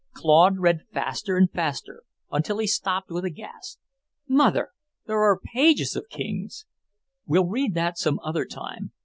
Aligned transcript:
Claude 0.13 0.57
read 0.57 0.81
faster 0.91 1.37
and 1.37 1.51
faster 1.51 2.01
until 2.31 2.57
he 2.57 2.65
stopped 2.65 3.11
with 3.11 3.23
a 3.23 3.29
gasp. 3.29 3.79
"Mother, 4.27 4.69
there 5.05 5.19
are 5.19 5.39
pages 5.39 5.95
of 5.95 6.09
kings! 6.09 6.65
We'll 7.27 7.45
read 7.45 7.75
that 7.75 7.99
some 7.99 8.19
other 8.23 8.45
time. 8.45 8.93